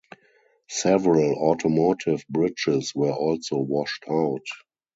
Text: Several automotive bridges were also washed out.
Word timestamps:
Several 0.71 1.35
automotive 1.47 2.25
bridges 2.27 2.95
were 2.95 3.11
also 3.13 3.57
washed 3.57 4.03
out. 4.09 4.47